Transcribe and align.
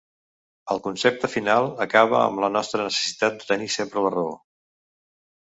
El 0.75 0.79
concepte 0.85 1.29
final 1.33 1.69
acaba 1.85 2.17
amb 2.21 2.41
la 2.45 2.49
nostra 2.55 2.87
necessitat 2.89 3.39
de 3.43 3.49
tenir 3.53 3.71
sempre 3.77 4.07
la 4.09 4.15
raó. 4.19 4.35